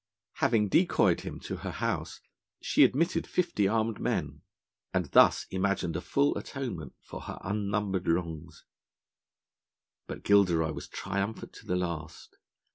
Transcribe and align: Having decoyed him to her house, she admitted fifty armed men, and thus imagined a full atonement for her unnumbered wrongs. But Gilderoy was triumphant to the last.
Having 0.37 0.69
decoyed 0.69 1.21
him 1.21 1.39
to 1.41 1.57
her 1.57 1.69
house, 1.69 2.21
she 2.59 2.83
admitted 2.83 3.27
fifty 3.27 3.67
armed 3.67 3.99
men, 3.99 4.41
and 4.95 5.05
thus 5.11 5.45
imagined 5.51 5.95
a 5.95 6.01
full 6.01 6.35
atonement 6.39 6.95
for 7.03 7.21
her 7.21 7.37
unnumbered 7.43 8.07
wrongs. 8.07 8.65
But 10.07 10.23
Gilderoy 10.23 10.71
was 10.71 10.87
triumphant 10.87 11.53
to 11.53 11.67
the 11.67 11.75
last. 11.75 12.39